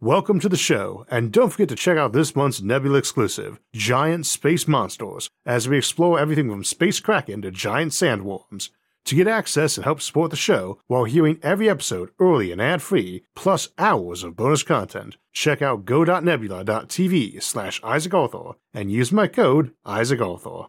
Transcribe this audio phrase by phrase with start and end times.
[0.00, 4.26] Welcome to the show, and don't forget to check out this month's Nebula exclusive, Giant
[4.26, 8.68] Space Monsters, as we explore everything from space kraken to giant sandworms.
[9.06, 13.24] To get access and help support the show while hearing every episode early and ad-free,
[13.34, 19.72] plus hours of bonus content, check out go.nebula.tv slash Isaac Arthur and use my code
[19.84, 20.66] Isaac Arthur.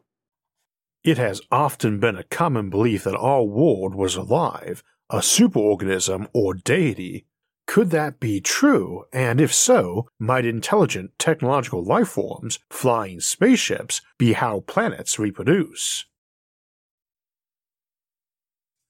[1.03, 6.55] It has often been a common belief that our world was alive, a superorganism or
[6.55, 7.27] deity
[7.69, 9.05] could that be true?
[9.13, 16.05] And if so, might intelligent technological life forms, flying spaceships, be how planets reproduce?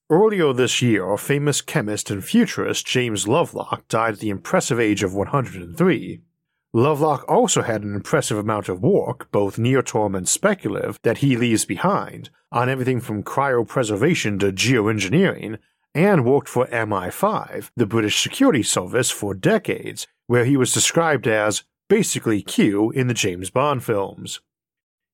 [0.09, 5.13] Earlier this year, famous chemist and futurist James Lovelock died at the impressive age of
[5.13, 6.21] 103.
[6.71, 11.35] Lovelock also had an impressive amount of work, both near term and speculative, that he
[11.35, 15.57] leaves behind, on everything from cryopreservation to geoengineering,
[15.93, 21.63] and worked for MI5, the British security service, for decades, where he was described as
[21.87, 24.41] basically Q in the James Bond films.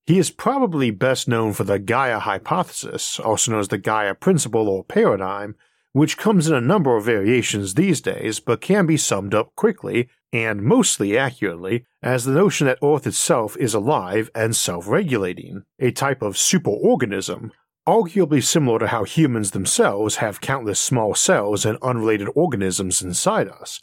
[0.05, 4.69] He is probably best known for the Gaia hypothesis, also known as the Gaia principle
[4.69, 5.55] or paradigm,
[5.93, 10.09] which comes in a number of variations these days but can be summed up quickly
[10.33, 15.91] and mostly accurately as the notion that Earth itself is alive and self regulating, a
[15.91, 17.51] type of superorganism
[17.87, 23.79] arguably similar to how humans themselves have countless small cells and unrelated organisms inside us.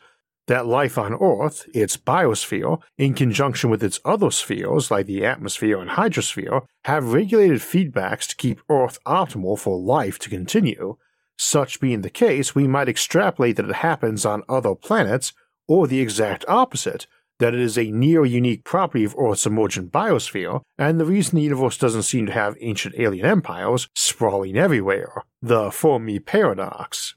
[0.48, 5.80] That life on Earth, its biosphere, in conjunction with its other spheres like the atmosphere
[5.80, 10.96] and hydrosphere, have regulated feedbacks to keep Earth optimal for life to continue.
[11.38, 15.32] Such being the case, we might extrapolate that it happens on other planets,
[15.68, 17.06] or the exact opposite,
[17.42, 21.42] that it is a near unique property of Earth's emergent biosphere, and the reason the
[21.42, 27.16] universe doesn't seem to have ancient alien empires sprawling everywhere the Fermi paradox.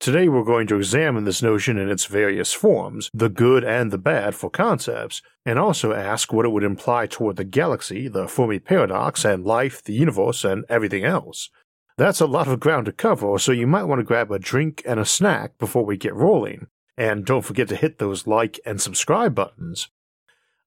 [0.00, 3.98] Today we're going to examine this notion in its various forms, the good and the
[3.98, 8.58] bad for concepts, and also ask what it would imply toward the galaxy, the Fermi
[8.58, 11.48] paradox, and life, the universe, and everything else.
[11.96, 14.82] That's a lot of ground to cover, so you might want to grab a drink
[14.84, 16.66] and a snack before we get rolling.
[17.00, 19.88] And don't forget to hit those like and subscribe buttons.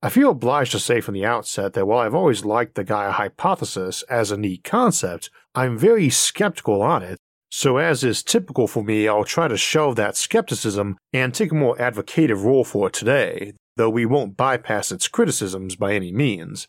[0.01, 3.11] I feel obliged to say from the outset that while I've always liked the Gaia
[3.11, 7.19] hypothesis as a neat concept, I'm very skeptical on it,
[7.51, 11.55] so as is typical for me, I'll try to shelve that skepticism and take a
[11.55, 16.67] more advocative role for it today, though we won't bypass its criticisms by any means.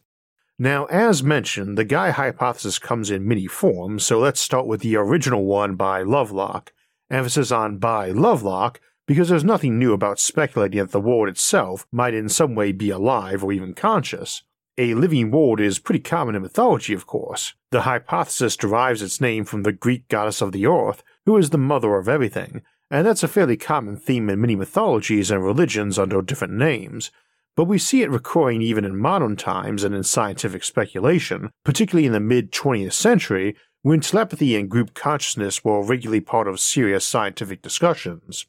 [0.59, 4.97] Now, as mentioned, the Gaia hypothesis comes in many forms, so let's start with the
[4.97, 6.75] original one by Lovelock.
[7.11, 12.15] Emphasis on by Lovelock because there's nothing new about speculating that the world itself might
[12.15, 14.43] in some way be alive or even conscious.
[14.77, 17.55] A living world is pretty common in mythology, of course.
[17.71, 21.59] The hypothesis derives its name from the Greek goddess of the earth, who is the
[21.59, 26.21] mother of everything, and that's a fairly common theme in many mythologies and religions under
[26.23, 27.11] different names.
[27.57, 32.13] But we see it recurring even in modern times and in scientific speculation, particularly in
[32.13, 37.63] the mid 20th century, when telepathy and group consciousness were regularly part of serious scientific
[37.63, 38.47] discussions.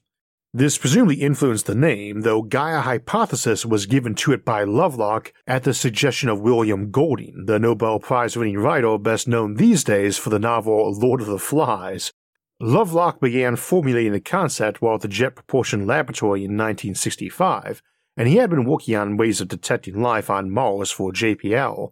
[0.57, 5.63] This presumably influenced the name, though Gaia hypothesis was given to it by Lovelock at
[5.63, 10.29] the suggestion of William Golding, the Nobel Prize winning writer best known these days for
[10.29, 12.13] the novel Lord of the Flies.
[12.61, 17.81] Lovelock began formulating the concept while at the Jet Propulsion Laboratory in 1965,
[18.15, 21.91] and he had been working on ways of detecting life on Mars for JPL.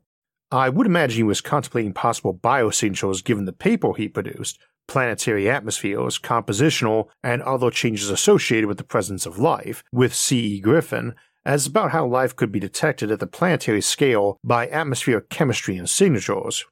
[0.52, 4.58] I would imagine he was contemplating possible biosignatures given the paper he produced,
[4.88, 10.60] planetary atmospheres, compositional, and other changes associated with the presence of life, with C.E.
[10.60, 15.78] Griffin, as about how life could be detected at the planetary scale by atmospheric chemistry
[15.78, 16.66] and signatures.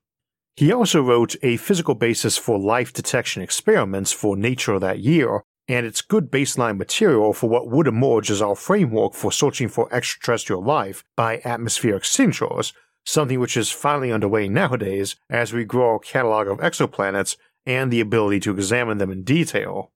[0.56, 5.86] He also wrote A Physical Basis for Life Detection Experiments for Nature that year, and
[5.86, 10.62] it's good baseline material for what would emerge as our framework for searching for extraterrestrial
[10.62, 12.74] life by atmospheric signatures,
[13.06, 18.02] something which is finally underway nowadays as we grow our catalog of exoplanets and the
[18.02, 19.92] ability to examine them in detail.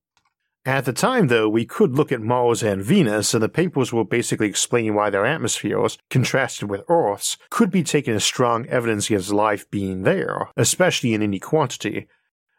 [0.67, 4.03] At the time, though, we could look at Mars and Venus, and the papers were
[4.03, 9.31] basically explaining why their atmospheres, contrasted with Earth's, could be taken as strong evidence against
[9.31, 12.07] life being there, especially in any quantity.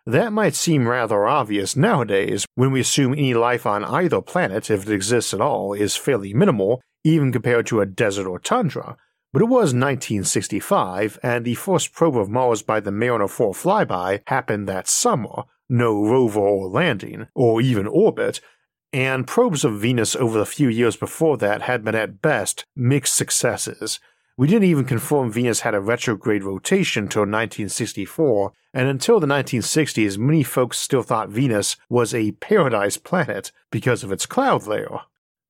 [0.06, 4.87] That might seem rather obvious nowadays when we assume any life on either planet, if
[4.87, 8.97] it exists at all, is fairly minimal, even compared to a desert or tundra,
[9.37, 14.23] but it was 1965, and the first probe of Mars by the Mariner 4 flyby
[14.29, 18.41] happened that summer, no rover or landing, or even orbit,
[18.94, 23.15] and probes of Venus over the few years before that had been at best mixed
[23.15, 24.00] successes.
[24.38, 30.17] We didn't even confirm Venus had a retrograde rotation till 1964, and until the 1960s,
[30.17, 35.00] many folks still thought Venus was a paradise planet because of its cloud layer.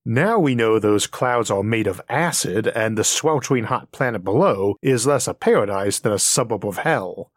[0.09, 4.77] Now we know those clouds are made of acid, and the sweltering hot planet below
[4.81, 7.33] is less a paradise than a suburb of hell.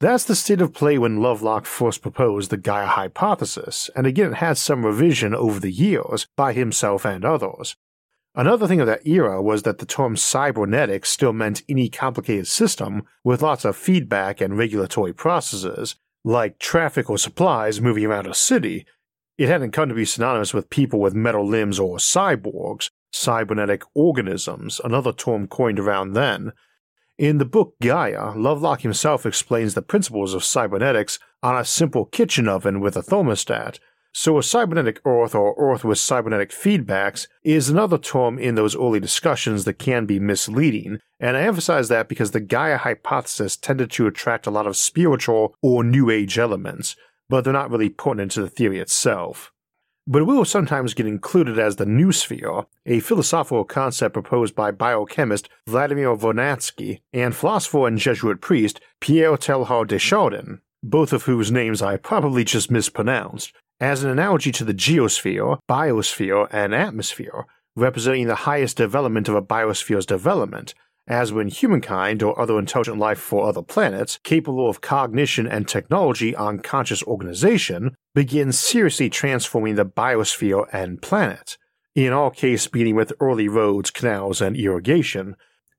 [0.00, 4.36] That's the state of play when Lovelock first proposed the Gaia hypothesis, and again it
[4.36, 7.76] had some revision over the years by himself and others.
[8.34, 13.02] Another thing of that era was that the term cybernetics still meant any complicated system
[13.24, 18.86] with lots of feedback and regulatory processes, like traffic or supplies moving around a city.
[19.40, 24.82] It hadn't come to be synonymous with people with metal limbs or cyborgs, cybernetic organisms,
[24.84, 26.52] another term coined around then,
[27.16, 32.48] in the book Gaia, Lovelock himself explains the principles of cybernetics on a simple kitchen
[32.48, 33.78] oven with a thermostat.
[34.12, 39.00] So, a cybernetic Earth or Earth with cybernetic feedbacks is another term in those early
[39.00, 44.06] discussions that can be misleading, and I emphasize that because the Gaia hypothesis tended to
[44.06, 46.94] attract a lot of spiritual or New Age elements,
[47.30, 49.52] but they're not really pertinent to the theory itself.
[50.06, 55.48] But it will sometimes get included as the noosphere, a philosophical concept proposed by biochemist
[55.68, 61.80] Vladimir Vernadsky and philosopher and Jesuit priest Pierre Teilhard de Chardin, both of whose names
[61.80, 67.46] I probably just mispronounced, as an analogy to the geosphere, biosphere, and atmosphere,
[67.76, 70.74] representing the highest development of a biosphere's development,
[71.10, 76.36] as when humankind or other intelligent life for other planets, capable of cognition and technology
[76.36, 81.58] on conscious organization, begins seriously transforming the biosphere and planet,
[81.96, 85.34] in all case beginning with early roads, canals, and irrigation,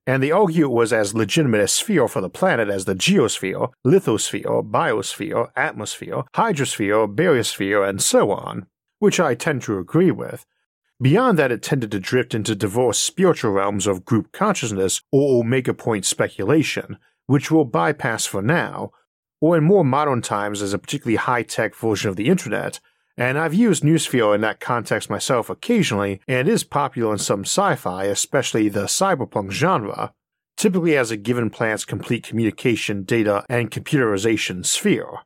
[0.05, 3.71] and they argue it was as legitimate a sphere for the planet as the geosphere,
[3.85, 8.65] lithosphere, biosphere, atmosphere, hydrosphere, baryosphere, and so on,
[8.99, 10.45] which I tend to agree with,
[11.01, 15.73] Beyond that, it tended to drift into diverse spiritual realms of group consciousness or omega
[15.73, 18.91] point speculation, which we'll bypass for now,
[19.39, 22.79] or in more modern times as a particularly high tech version of the internet.
[23.17, 27.75] And I've used Noosphere in that context myself occasionally, and is popular in some sci
[27.75, 30.13] fi, especially the cyberpunk genre,
[30.55, 35.21] typically as a given planet's complete communication, data, and computerization sphere.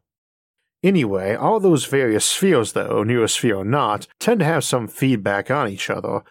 [0.86, 5.68] Anyway, all those various spheres, though, noosphere or not, tend to have some feedback on
[5.68, 6.22] each other.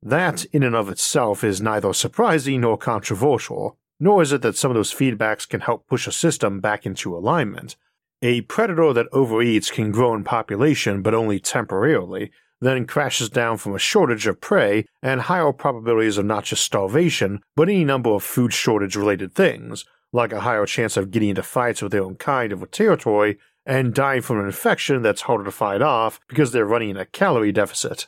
[0.00, 4.70] That, in and of itself, is neither surprising nor controversial, nor is it that some
[4.70, 7.74] of those feedbacks can help push a system back into alignment.
[8.22, 12.30] A predator that overeats can grow in population, but only temporarily,
[12.60, 17.40] then crashes down from a shortage of prey and higher probabilities of not just starvation,
[17.56, 21.42] but any number of food shortage related things, like a higher chance of getting into
[21.42, 25.50] fights with their own kind over territory and dying from an infection that's harder to
[25.50, 28.06] fight off because they're running a calorie deficit.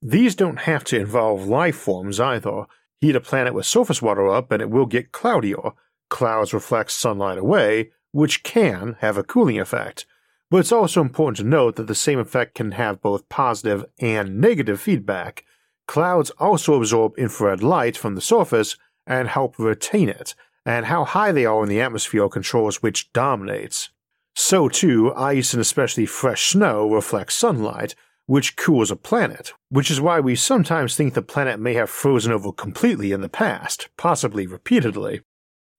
[0.00, 2.66] These don't have to involve life forms either.
[3.00, 5.72] Heat a planet with surface water up and it will get cloudier.
[6.08, 10.06] Clouds reflect sunlight away, which can have a cooling effect.
[10.50, 14.40] But it's also important to note that the same effect can have both positive and
[14.40, 15.44] negative feedback.
[15.88, 18.76] Clouds also absorb infrared light from the surface
[19.06, 23.90] and help retain it, and how high they are in the atmosphere controls which dominates.
[24.36, 27.94] So too, ice and especially fresh snow reflect sunlight,
[28.26, 32.32] which cools a planet, which is why we sometimes think the planet may have frozen
[32.32, 35.22] over completely in the past, possibly repeatedly.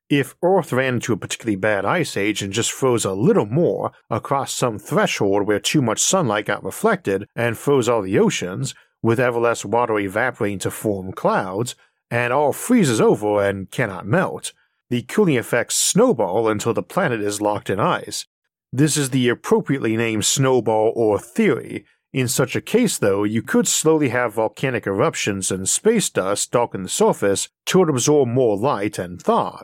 [0.10, 3.92] If Earth ran into a particularly bad ice age and just froze a little more
[4.10, 9.20] across some threshold where too much sunlight got reflected and froze all the oceans, with
[9.20, 11.76] ever less water evaporating to form clouds,
[12.12, 14.54] and all freezes over and cannot melt,
[14.90, 18.28] the cooling effects snowball until the planet is locked in ice,
[18.78, 21.86] this is the appropriately named snowball Earth theory.
[22.12, 26.84] In such a case, though, you could slowly have volcanic eruptions and space dust darken
[26.84, 29.64] the surface to absorb more light and thaw.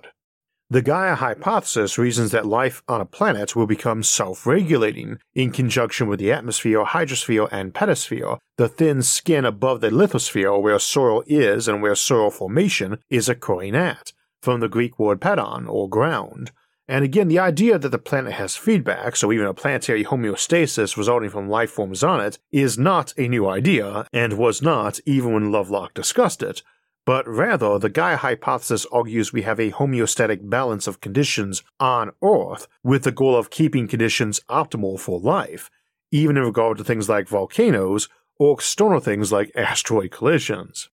[0.69, 6.07] The Gaia hypothesis reasons that life on a planet will become self regulating in conjunction
[6.07, 11.67] with the atmosphere, hydrosphere, and pedosphere, the thin skin above the lithosphere where soil is
[11.67, 16.51] and where soil formation is occurring at, from the Greek word pedon, or ground.
[16.87, 21.29] And again, the idea that the planet has feedback, so even a planetary homeostasis resulting
[21.29, 25.51] from life forms on it, is not a new idea, and was not even when
[25.51, 26.63] Lovelock discussed it,
[27.05, 32.67] but rather the Gaia hypothesis argues we have a homeostatic balance of conditions on Earth
[32.83, 35.69] with the goal of keeping conditions optimal for life,
[36.11, 40.89] even in regard to things like volcanoes or external things like asteroid collisions.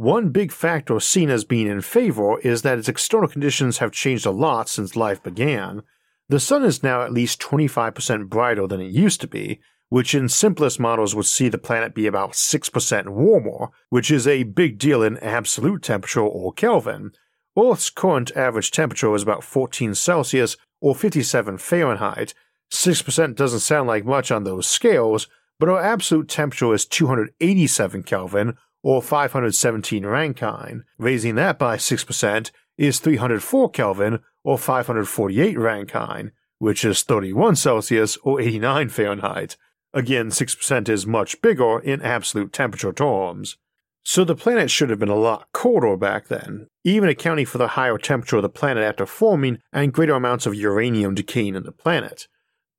[0.00, 4.24] One big factor seen as being in favor is that its external conditions have changed
[4.24, 5.82] a lot since life began.
[6.30, 10.30] The sun is now at least 25% brighter than it used to be, which in
[10.30, 15.02] simplest models would see the planet be about 6% warmer, which is a big deal
[15.02, 17.12] in absolute temperature or Kelvin.
[17.54, 22.32] Earth's current average temperature is about 14 Celsius or 57 Fahrenheit.
[22.72, 25.28] 6% doesn't sound like much on those scales,
[25.58, 30.84] but our absolute temperature is 287 Kelvin, or 517 Rankine.
[30.98, 38.40] Raising that by 6% is 304 Kelvin, or 548 Rankine, which is 31 Celsius, or
[38.40, 39.56] 89 Fahrenheit.
[39.92, 43.56] Again, 6% is much bigger in absolute temperature terms.
[44.02, 47.68] So the planet should have been a lot colder back then, even accounting for the
[47.68, 51.72] higher temperature of the planet after forming and greater amounts of uranium decaying in the
[51.72, 52.26] planet.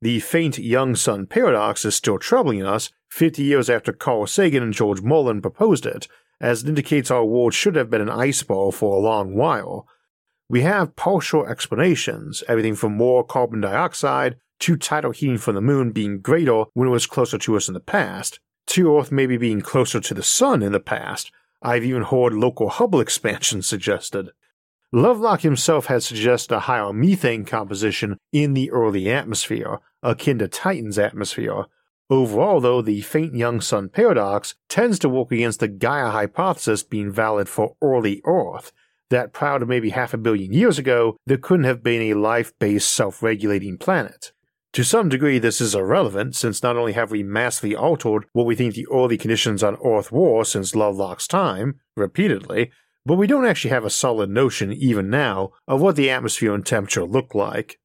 [0.02, 4.74] The faint young sun paradox is still troubling us 50 years after Carl Sagan and
[4.74, 6.08] George Mullen proposed it,
[6.40, 9.86] as it indicates our world should have been an ice ball for a long while.
[10.50, 15.92] We have partial explanations, everything from more carbon dioxide to tidal heating from the moon
[15.92, 19.62] being greater when it was closer to us in the past, to Earth maybe being
[19.62, 21.32] closer to the Sun in the past.
[21.62, 24.30] I've even heard local Hubble expansion suggested.
[24.94, 31.00] Lovelock himself had suggested a higher methane composition in the early atmosphere, akin to Titan's
[31.00, 31.66] atmosphere.
[32.12, 37.10] Overall, though, the faint young sun paradox tends to work against the Gaia hypothesis being
[37.10, 38.74] valid for early Earth,
[39.10, 42.52] that prior to maybe half a billion years ago, there couldn't have been a life
[42.60, 44.34] based self regulating planet.
[44.74, 48.56] To some degree, this is irrelevant, since not only have we massively altered what we
[48.56, 52.72] think the early conditions on Earth were since Lovelock's time, repeatedly,
[53.06, 56.66] but we don't actually have a solid notion, even now, of what the atmosphere and
[56.66, 57.80] temperature look like.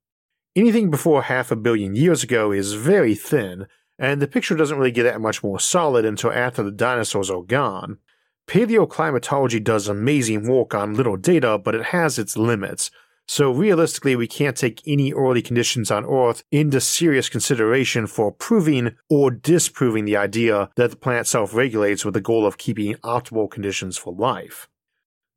[0.57, 3.67] Anything before half a billion years ago is very thin,
[3.99, 7.43] and the picture doesn't really get that much more solid until after the dinosaurs are
[7.43, 7.99] gone.
[8.47, 12.91] Paleoclimatology does amazing work on little data, but it has its limits,
[13.29, 18.95] so realistically, we can't take any early conditions on Earth into serious consideration for proving
[19.11, 23.51] or disproving the idea that the planet self regulates with the goal of keeping optimal
[23.51, 24.69] conditions for life.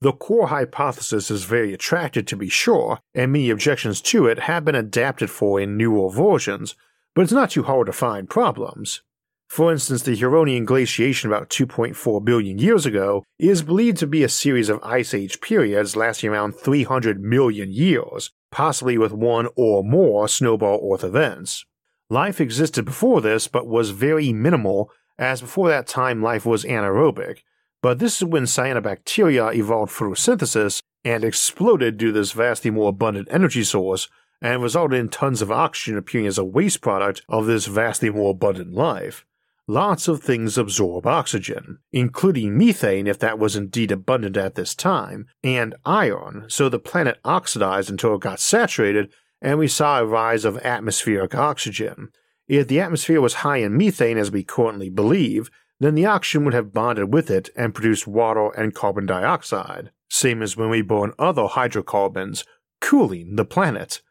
[0.02, 4.64] The core hypothesis is very attractive to be sure, and many objections to it have
[4.64, 6.76] been adapted for in newer versions,
[7.20, 9.02] but it's not too hard to find problems.
[9.50, 14.30] For instance, the Huronian glaciation about 2.4 billion years ago is believed to be a
[14.30, 20.30] series of ice age periods lasting around 300 million years, possibly with one or more
[20.30, 21.66] snowball Earth events.
[22.10, 27.40] Life existed before this, but was very minimal, as before that time life was anaerobic,
[27.82, 33.28] but this is when cyanobacteria evolved photosynthesis and exploded due to this vastly more abundant
[33.30, 34.08] energy source
[34.42, 38.32] and resulted in tons of oxygen appearing as a waste product of this vastly more
[38.32, 39.26] abundant life.
[39.68, 45.28] Lots of things absorb oxygen, including methane if that was indeed abundant at this time,
[45.44, 50.44] and iron, so the planet oxidized until it got saturated and we saw a rise
[50.46, 52.10] of atmospheric oxygen.
[52.48, 56.54] If the atmosphere was high in methane as we currently believe, then the oxygen would
[56.54, 61.14] have bonded with it and produced water and carbon dioxide, same as when we burn
[61.18, 62.44] other hydrocarbons,
[62.82, 64.02] cooling the planet.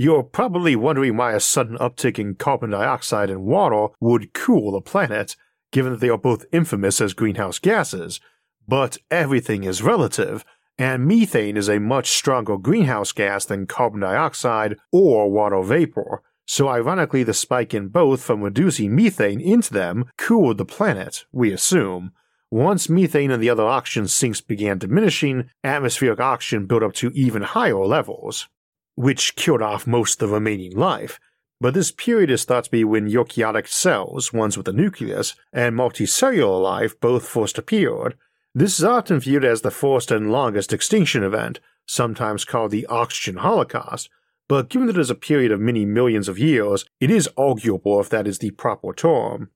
[0.00, 4.80] You're probably wondering why a sudden uptick in carbon dioxide and water would cool the
[4.80, 5.34] planet,
[5.72, 8.20] given that they are both infamous as greenhouse gases.
[8.68, 10.44] But everything is relative,
[10.78, 16.68] and methane is a much stronger greenhouse gas than carbon dioxide or water vapor, so
[16.68, 22.12] ironically, the spike in both from reducing methane into them cooled the planet, we assume.
[22.52, 27.42] Once methane and the other oxygen sinks began diminishing, atmospheric oxygen built up to even
[27.42, 28.46] higher levels,
[28.98, 31.20] which killed off most of the remaining life.
[31.60, 35.76] But this period is thought to be when eukaryotic cells, ones with a nucleus, and
[35.76, 38.16] multicellular life both first appeared.
[38.56, 43.36] This is often viewed as the first and longest extinction event, sometimes called the oxygen
[43.36, 44.10] holocaust,
[44.48, 48.00] but given that it is a period of many millions of years, it is arguable
[48.00, 49.50] if that is the proper term.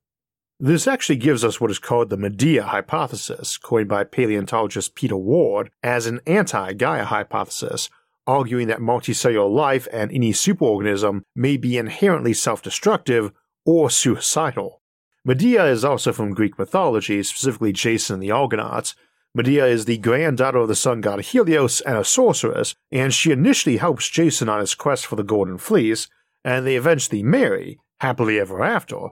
[0.60, 5.72] This actually gives us what is called the Medea hypothesis, coined by paleontologist Peter Ward
[5.82, 7.90] as an anti Gaia hypothesis,
[8.26, 13.32] arguing that multicellular life and any superorganism may be inherently self destructive
[13.64, 14.80] or suicidal.
[15.24, 18.94] Medea is also from Greek mythology, specifically Jason and the Argonauts,
[19.34, 23.78] Medea is the granddaughter of the sun god Helios and a sorceress, and she initially
[23.78, 26.06] helps Jason on his quest for the Golden Fleece,
[26.44, 29.08] and they eventually marry, happily ever after.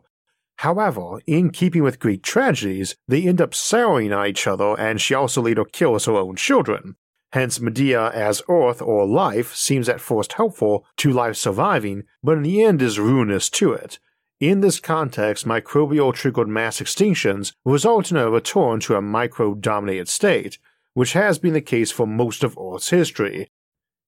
[0.58, 5.14] However, in keeping with Greek tragedies, they end up souring on each other, and she
[5.14, 6.96] also later kills her own children.
[7.32, 12.42] Hence, Medea as Earth or life seems at first helpful to life surviving, but in
[12.42, 13.98] the end is ruinous to it.
[14.40, 20.08] In this context, microbial triggered mass extinctions result in a return to a micro dominated
[20.08, 20.58] state,
[20.94, 23.50] which has been the case for most of Earth's history.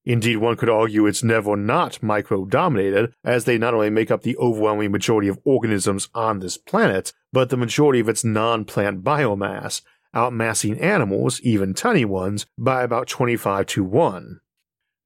[0.04, 4.22] Indeed, one could argue it's never not micro dominated, as they not only make up
[4.22, 9.04] the overwhelming majority of organisms on this planet, but the majority of its non plant
[9.04, 9.82] biomass,
[10.14, 14.40] outmassing animals, even tiny ones, by about 25 to 1.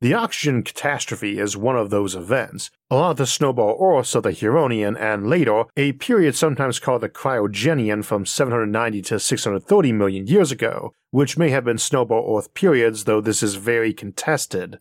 [0.03, 2.71] The oxygen catastrophe is one of those events.
[2.91, 7.01] A lot of the snowball Earths of the Huronian and later a period sometimes called
[7.01, 12.53] the Cryogenian from 790 to 630 million years ago, which may have been snowball Earth
[12.53, 14.81] periods, though this is very contested.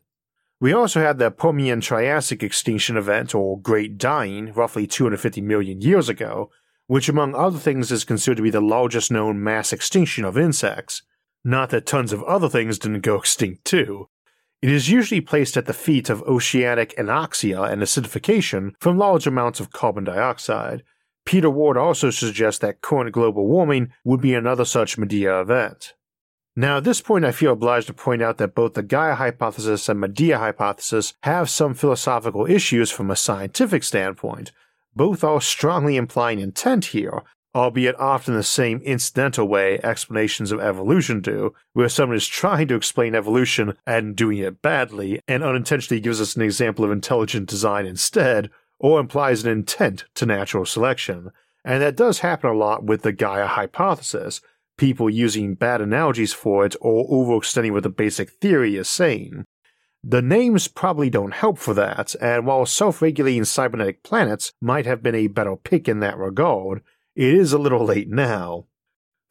[0.59, 6.09] We also had the Permian Triassic extinction event, or Great Dying, roughly 250 million years
[6.09, 6.49] ago,
[6.87, 11.01] which among other things is considered to be the largest known mass extinction of insects.
[11.43, 14.09] Not that tons of other things didn't go extinct too,
[14.65, 19.59] it is usually placed at the feet of oceanic anoxia and acidification from large amounts
[19.59, 20.81] of carbon dioxide.
[21.23, 25.93] Peter Ward also suggests that current global warming would be another such Medea event.
[26.55, 29.87] Now, at this point, I feel obliged to point out that both the Gaia hypothesis
[29.87, 34.51] and Medea hypothesis have some philosophical issues from a scientific standpoint.
[34.95, 37.23] Both are strongly implying intent here,
[37.53, 42.75] albeit often the same incidental way explanations of evolution do, where someone is trying to
[42.75, 47.85] explain evolution and doing it badly, and unintentionally gives us an example of intelligent design
[47.85, 48.49] instead,
[48.79, 51.31] or implies an intent to natural selection.
[51.63, 54.41] And that does happen a lot with the Gaia hypothesis,
[54.77, 59.45] people using bad analogies for it or overextending what the basic theory is saying.
[60.07, 65.01] The names probably don't help for that, and while self regulating cybernetic planets might have
[65.01, 66.83] been a better pick in that regard,
[67.15, 68.67] it is a little late now.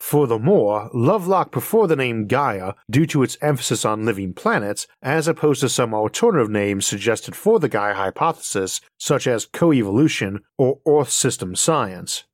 [0.00, 5.60] Furthermore, Lovelock preferred the name Gaia due to its emphasis on living planets, as opposed
[5.60, 11.54] to some alternative names suggested for the Gaia hypothesis, such as coevolution or Earth system
[11.54, 12.24] science.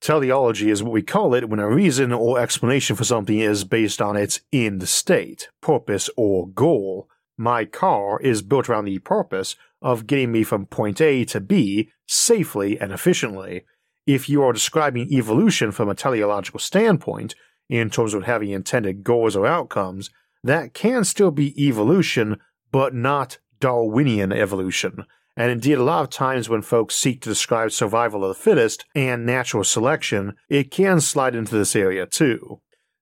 [0.00, 4.02] Teleology is what we call it when a reason or explanation for something is based
[4.02, 7.08] on its end state, purpose, or goal.
[7.38, 11.90] My car is built around the purpose of getting me from point A to B
[12.06, 13.64] safely and efficiently
[14.06, 17.34] if you are describing evolution from a teleological standpoint,
[17.68, 20.10] in terms of having intended goals or outcomes,
[20.44, 22.38] that can still be evolution,
[22.70, 25.04] but not Darwinian evolution.
[25.36, 28.84] And indeed, a lot of times when folks seek to describe survival of the fittest
[28.94, 32.60] and natural selection, it can slide into this area too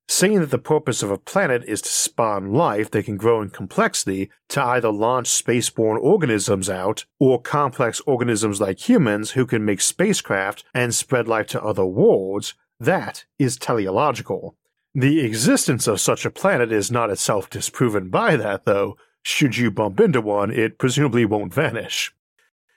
[0.08, 3.50] saying that the purpose of a planet is to spawn life that can grow in
[3.50, 9.80] complexity to either launch spaceborne organisms out or complex organisms like humans who can make
[9.80, 14.56] spacecraft and spread life to other worlds, that is teleological.
[14.94, 18.96] The existence of such a planet is not itself disproven by that, though.
[19.22, 22.14] Should you bump into one, it presumably won't vanish.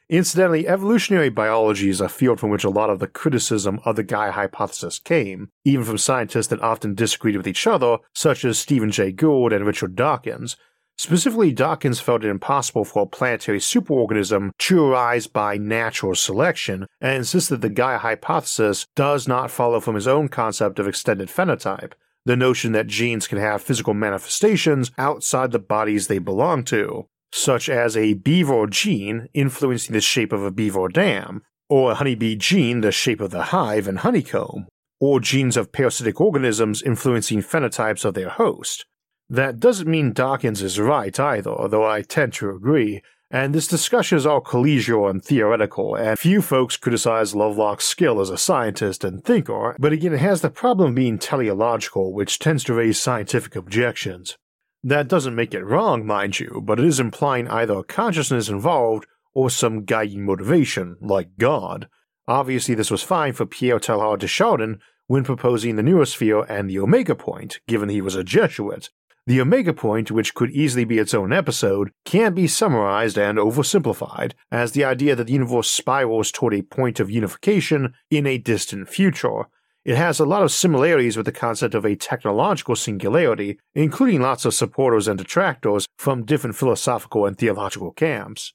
[0.10, 4.04] Incidentally, evolutionary biology is a field from which a lot of the criticism of the
[4.04, 8.90] Gaia hypothesis came, even from scientists that often disagreed with each other, such as Stephen
[8.90, 10.56] Jay Gould and Richard Dawkins.
[10.98, 17.18] Specifically, Dawkins felt it impossible for a planetary superorganism to arise by natural selection, and
[17.18, 21.92] insisted that the Gaia hypothesis does not follow from his own concept of extended phenotype,
[22.26, 27.70] the notion that genes can have physical manifestations outside the bodies they belong to such
[27.70, 32.82] as a beaver gene influencing the shape of a beaver dam, or a honeybee gene
[32.82, 34.68] the shape of the hive and honeycomb,
[35.00, 38.86] or genes of parasitic organisms influencing phenotypes of their host.
[39.30, 44.18] That doesn't mean Dawkins is right either, though I tend to agree, and this discussion
[44.18, 49.22] is all collegial and theoretical, and few folks criticize Lovelock's skill as a scientist and
[49.22, 53.58] thinker, but again it has the problem of being teleological, which tends to raise scientific
[53.58, 54.38] objections.
[54.84, 59.50] That doesn't make it wrong, mind you, but it is implying either consciousness involved or
[59.50, 61.88] some guiding motivation, like God.
[62.28, 66.80] Obviously, this was fine for Pierre Teilhard de Chardin when proposing the noosphere and the
[66.80, 68.90] omega point, given he was a Jesuit.
[69.26, 74.32] The omega point, which could easily be its own episode, can be summarized and oversimplified
[74.52, 78.88] as the idea that the universe spirals toward a point of unification in a distant
[78.88, 79.44] future,
[79.88, 84.44] it has a lot of similarities with the concept of a technological singularity, including lots
[84.44, 88.52] of supporters and detractors from different philosophical and theological camps.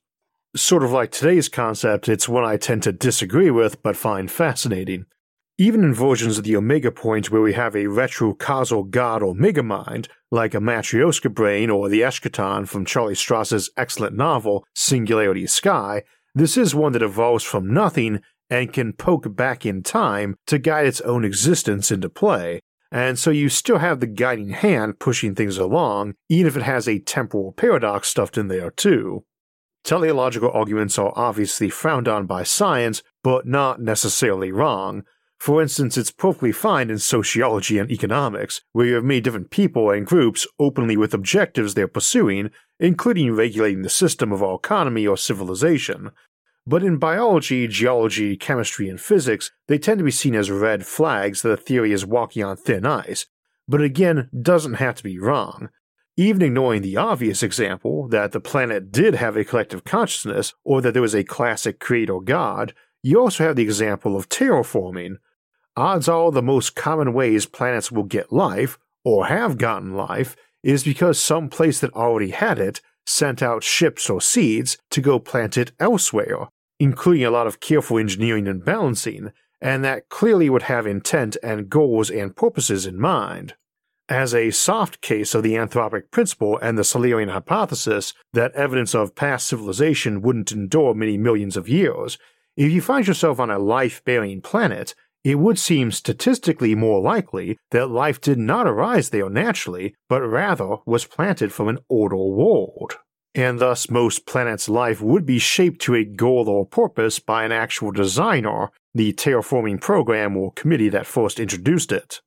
[0.55, 5.07] Sort of like today's concept, it's one I tend to disagree with but find fascinating.
[5.57, 10.09] Even in versions of the Omega Point where we have a retro-causal god or megamind,
[10.31, 16.03] like a Matryoshka brain or the Eschaton from Charlie Stross's excellent novel Singularity Sky,
[16.35, 18.21] this is one that evolves from nothing
[18.53, 22.61] and can poke back in time to guide its own existence into play,
[22.91, 26.87] and so you still have the guiding hand pushing things along, even if it has
[26.87, 29.25] a temporal paradox stuffed in there too.
[29.85, 35.03] Teleological arguments are obviously frowned on by science, but not necessarily wrong.
[35.39, 39.91] For instance, it's perfectly fine in sociology and economics, where you have many different people
[39.91, 45.17] and groups openly with objectives they're pursuing, including regulating the system of our economy or
[45.17, 46.11] civilization,
[46.67, 51.43] but in biology, geology, chemistry, and physics, they tend to be seen as red flags
[51.43, 53.27] that a theory is walking on thin ice,
[53.67, 55.69] but again, doesn't have to be wrong.
[56.17, 60.93] even ignoring the obvious example that the planet did have a collective consciousness or that
[60.93, 65.17] there was a classic creator god, you also have the example of terraforming.
[65.77, 70.85] Odds are the most common ways planets will get life, or have gotten life, is
[70.85, 75.57] because some place that already had it sent out ships or seeds to go plant
[75.57, 80.87] it elsewhere, including a lot of careful engineering and balancing, and that clearly would have
[80.87, 83.55] intent and goals and purposes in mind.
[84.09, 89.15] As a soft case of the anthropic principle and the Silurian hypothesis that evidence of
[89.15, 92.19] past civilization wouldn't endure many millions of years,
[92.57, 97.59] if you find yourself on a life bearing planet, it would seem statistically more likely
[97.71, 102.99] that life did not arise there naturally, but rather was planted from an older world.
[103.35, 107.53] And thus, most planets' life would be shaped to a goal or purpose by an
[107.53, 112.21] actual designer, the terraforming program or committee that first introduced it.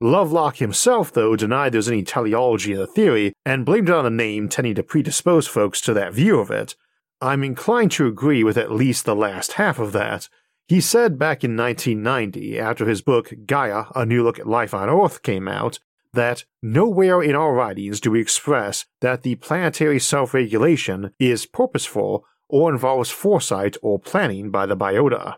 [0.00, 4.10] Lovelock himself, though, denied there's any teleology in the theory and blamed it on the
[4.10, 6.74] name tending to predispose folks to that view of it.
[7.20, 10.28] I'm inclined to agree with at least the last half of that.
[10.72, 14.88] He said back in 1990, after his book Gaia A New Look at Life on
[14.88, 15.78] Earth came out,
[16.14, 22.24] that nowhere in our writings do we express that the planetary self regulation is purposeful
[22.48, 25.36] or involves foresight or planning by the biota.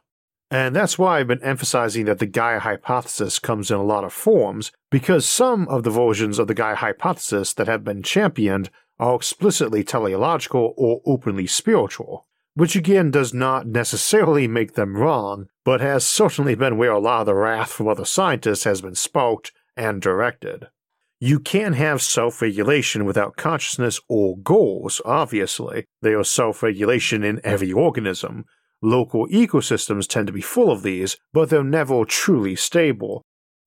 [0.52, 4.12] And that's why I've been emphasizing that the Gaia hypothesis comes in a lot of
[4.12, 8.70] forms, because some of the versions of the Gaia hypothesis that have been championed
[9.00, 15.80] are explicitly teleological or openly spiritual, which again does not necessarily make them wrong, but
[15.80, 19.52] has certainly been where a lot of the wrath from other scientists has been sparked
[19.76, 20.68] and directed.
[21.20, 25.84] You can have self regulation without consciousness or goals, obviously.
[26.02, 28.44] There is self regulation in every organism,
[28.84, 33.24] Local ecosystems tend to be full of these, but they're never truly stable.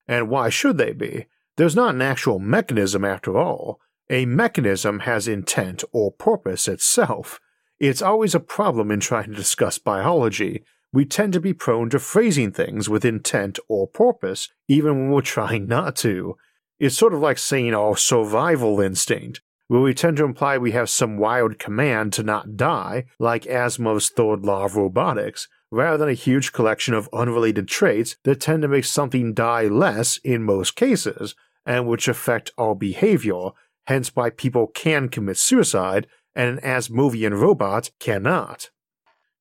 [0.08, 1.26] And why should they be?
[1.56, 3.80] There's not an actual mechanism after all.
[4.12, 7.40] A mechanism has intent or purpose itself.
[7.80, 10.64] It's always a problem in trying to discuss biology.
[10.92, 15.22] We tend to be prone to phrasing things with intent or purpose, even when we're
[15.22, 16.38] trying not to.
[16.80, 20.90] It's sort of like saying our survival instinct where we tend to imply we have
[20.90, 26.14] some wild command to not die, like Asimov's third law of robotics, rather than a
[26.14, 31.36] huge collection of unrelated traits that tend to make something die less in most cases,
[31.66, 33.50] and which affect our behavior,
[33.88, 36.08] hence why people can commit suicide
[36.38, 38.70] and an Asimovian robot cannot.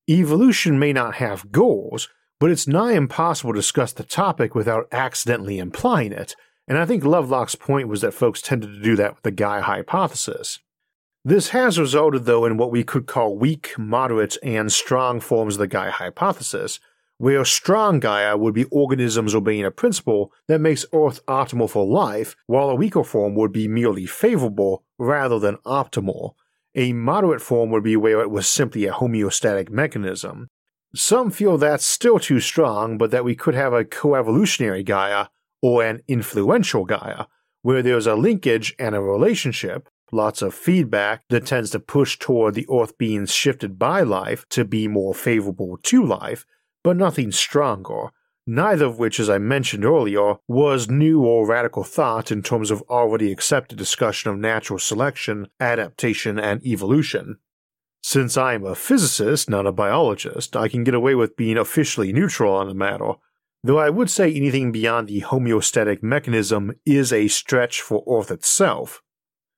[0.09, 5.59] Evolution may not have goals, but it's nigh impossible to discuss the topic without accidentally
[5.59, 6.35] implying it,
[6.67, 9.61] and I think Lovelock's point was that folks tended to do that with the Gaia
[9.61, 10.59] hypothesis.
[11.23, 15.59] This has resulted, though, in what we could call weak, moderate, and strong forms of
[15.59, 16.79] the Gaia hypothesis,
[17.17, 22.35] where strong Gaia would be organisms obeying a principle that makes Earth optimal for life,
[22.45, 26.33] while a weaker form would be merely favorable rather than optimal.
[26.77, 30.47] A moderate form would be where it was simply a homeostatic mechanism.
[30.93, 35.25] Some feel that's still too strong, but that we could have a coevolutionary Gaia
[35.59, 37.25] or an influential Gaia,
[37.63, 42.53] where there's a linkage and a relationship, lots of feedback that tends to push toward
[42.53, 46.45] the Earth being shifted by life to be more favorable to life,
[46.83, 48.11] but nothing stronger,
[48.47, 52.81] neither of which, as I mentioned earlier, was new or radical thought in terms of
[52.83, 57.37] already accepted discussion of natural selection, adaptation, and evolution.
[58.01, 62.55] Since I'm a physicist, not a biologist, I can get away with being officially neutral
[62.55, 63.13] on the matter,
[63.63, 69.01] though I would say anything beyond the homeostatic mechanism is a stretch for Earth itself.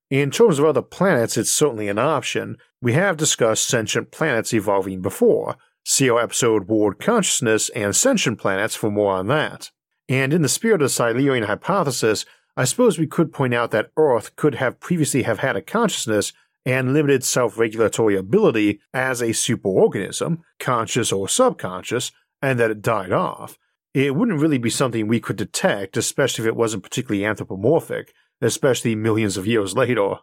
[0.09, 2.57] In terms of other planets, it's certainly an option.
[2.81, 5.55] We have discussed sentient planets evolving before.
[5.91, 9.71] See our episode World Consciousness and Sentient Planets for more on that.
[10.07, 12.25] And in the spirit of the Silurian hypothesis,
[12.55, 16.31] I suppose we could point out that Earth could have previously have had a consciousness
[16.63, 23.57] and limited self-regulatory ability as a superorganism, conscious or subconscious, and that it died off
[23.93, 28.95] it wouldn't really be something we could detect, especially if it wasn't particularly anthropomorphic, especially
[28.95, 30.15] millions of years later.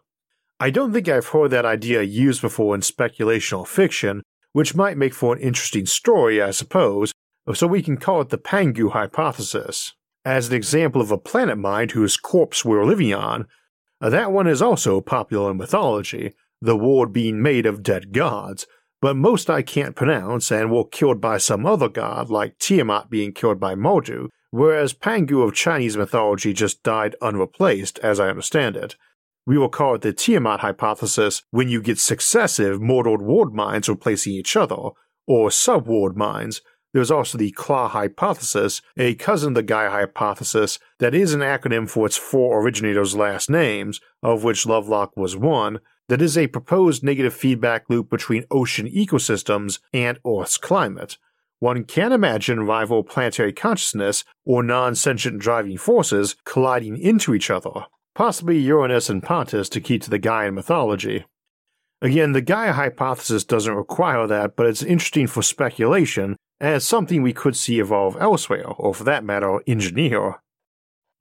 [0.59, 4.97] I don't think I've heard that idea used before in speculation or fiction, which might
[4.97, 7.13] make for an interesting story, I suppose,
[7.53, 9.93] so we can call it the Pangu hypothesis.
[10.25, 13.47] As an example of a planet mind whose corpse we're living on,
[14.01, 18.67] uh, that one is also popular in mythology, the world being made of dead gods,
[19.01, 23.31] but most I can't pronounce and were killed by some other god, like Tiamat being
[23.31, 28.95] killed by Marduk, whereas Pangu of Chinese mythology just died unreplaced, as I understand it.
[29.47, 34.33] We will call it the Tiamat hypothesis when you get successive mortal ward minds replacing
[34.33, 34.89] each other,
[35.25, 36.61] or sub-world minds.
[36.93, 41.89] There's also the Claw hypothesis, a cousin of the Gaia hypothesis that is an acronym
[41.89, 45.79] for its four originators' last names, of which Lovelock was one,
[46.09, 51.17] that is a proposed negative feedback loop between ocean ecosystems and Earth's climate.
[51.59, 57.85] One can imagine rival planetary consciousness or non sentient driving forces colliding into each other,
[58.17, 61.23] possibly Uranus and Pontus to key to the Gaian mythology.
[62.01, 67.31] Again, the Gaia hypothesis doesn't require that, but it's interesting for speculation as something we
[67.31, 70.41] could see evolve elsewhere, or for that matter, engineer.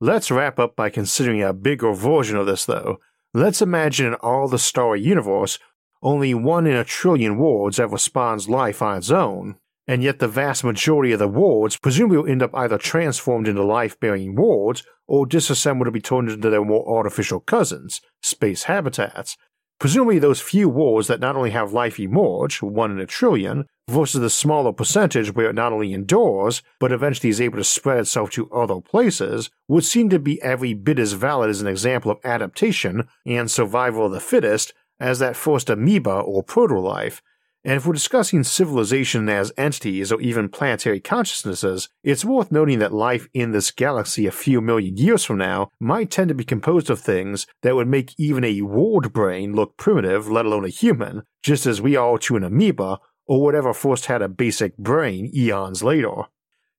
[0.00, 2.96] Let's wrap up by considering a bigger version of this, though.
[3.34, 5.58] Let's imagine in all the starry universe,
[6.00, 10.28] only one in a trillion worlds ever spawns life on its own, and yet the
[10.28, 14.82] vast majority of the wards presumably will end up either transformed into life bearing wards
[15.06, 19.36] or disassembled to be turned into their more artificial cousins, space habitats,
[19.78, 24.20] Presumably, those few wards that not only have life emerge, one in a trillion, versus
[24.20, 28.30] the smaller percentage where it not only endures, but eventually is able to spread itself
[28.30, 32.18] to other places, would seem to be every bit as valid as an example of
[32.24, 37.22] adaptation and survival of the fittest as that first amoeba or proto-life,
[37.66, 42.94] and if we're discussing civilization as entities or even planetary consciousnesses, it's worth noting that
[42.94, 46.90] life in this galaxy a few million years from now might tend to be composed
[46.90, 51.24] of things that would make even a world brain look primitive, let alone a human,
[51.42, 55.82] just as we are to an amoeba or whatever first had a basic brain eons
[55.82, 56.22] later.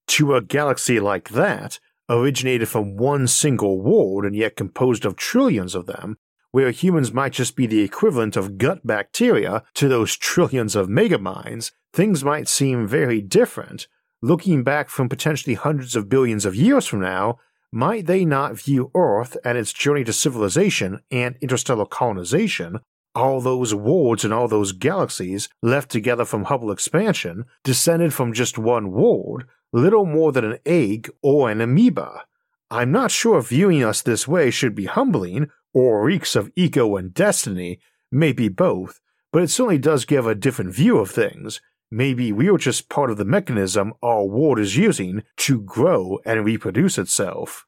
[0.08, 5.76] To a galaxy like that, originated from one single world and yet composed of trillions
[5.76, 6.18] of them,
[6.58, 11.70] where humans might just be the equivalent of gut bacteria to those trillions of megaminds,
[11.94, 13.88] things might seem very different.
[14.24, 17.38] Looking back from potentially hundreds of billions of years from now,
[17.72, 22.80] might they not view Earth and its journey to civilization and interstellar colonization,
[23.14, 28.58] all those worlds and all those galaxies left together from Hubble expansion, descended from just
[28.58, 32.24] one world, little more than an egg or an amoeba?
[32.72, 37.14] I'm not sure viewing us this way should be humbling or reeks of ego and
[37.14, 37.80] destiny,
[38.12, 39.00] maybe both,
[39.32, 41.62] but it certainly does give a different view of things.
[41.90, 46.44] Maybe we are just part of the mechanism our world is using to grow and
[46.44, 47.66] reproduce itself.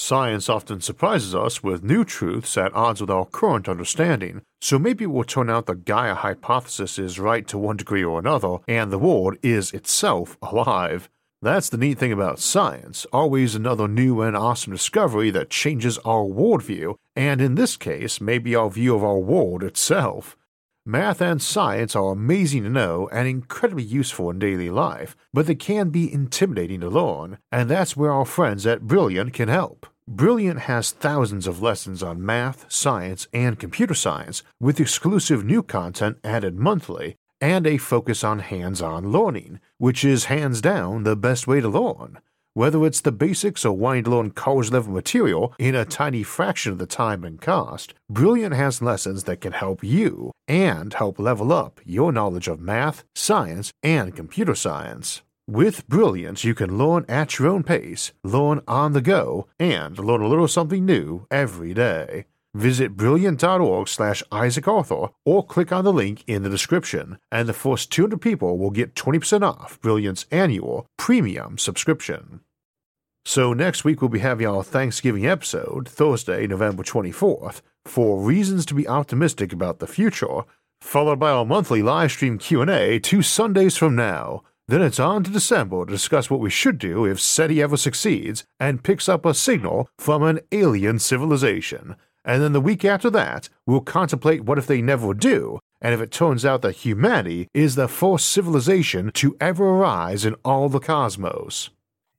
[0.00, 5.02] Science often surprises us with new truths at odds with our current understanding, so maybe
[5.04, 8.92] it will turn out the Gaia hypothesis is right to one degree or another, and
[8.92, 11.10] the world is itself alive.
[11.40, 16.24] That's the neat thing about science, always another new and awesome discovery that changes our
[16.24, 20.36] worldview, and in this case, maybe our view of our world itself.
[20.84, 25.54] Math and science are amazing to know and incredibly useful in daily life, but they
[25.54, 29.86] can be intimidating to learn, and that's where our friends at Brilliant can help.
[30.08, 36.18] Brilliant has thousands of lessons on math, science, and computer science, with exclusive new content
[36.24, 41.46] added monthly and a focus on hands on learning, which is hands down the best
[41.46, 42.18] way to learn.
[42.54, 46.72] Whether it's the basics or wanting to learn college level material in a tiny fraction
[46.72, 51.52] of the time and cost, Brilliant has lessons that can help you and help level
[51.52, 55.22] up your knowledge of math, science, and computer science.
[55.46, 60.20] With Brilliant, you can learn at your own pace, learn on the go, and learn
[60.20, 62.24] a little something new every day.
[62.54, 67.92] Visit brilliant.org slash Isaac or click on the link in the description, and the first
[67.92, 72.40] 200 people will get 20% off Brilliant's annual premium subscription.
[73.26, 78.74] So next week we'll be having our Thanksgiving episode, Thursday, November 24th, for reasons to
[78.74, 80.44] be optimistic about the future,
[80.80, 84.42] followed by our monthly live stream Q&A two Sundays from now.
[84.68, 88.44] Then it's on to December to discuss what we should do if SETI ever succeeds
[88.58, 93.48] and picks up a signal from an alien civilization and then the week after that,
[93.66, 97.74] we'll contemplate what if they never do, and if it turns out that humanity is
[97.74, 101.70] the first civilization to ever arise in all the cosmos.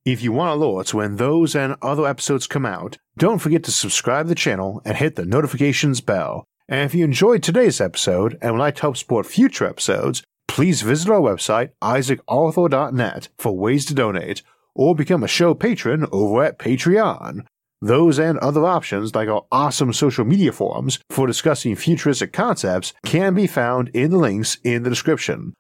[0.06, 4.26] If you want alerts when those and other episodes come out, don't forget to subscribe
[4.26, 6.46] to the channel and hit the notifications bell.
[6.68, 10.82] And if you enjoyed today's episode and would like to help support future episodes, please
[10.82, 14.42] visit our website, isaacarthur.net, for ways to donate,
[14.74, 17.46] or become a show patron over at Patreon.
[17.82, 23.34] Those and other options, like our awesome social media forums for discussing futuristic concepts, can
[23.34, 25.54] be found in the links in the description.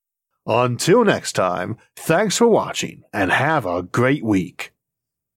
[0.46, 4.74] Until next time, thanks for watching and have a great week.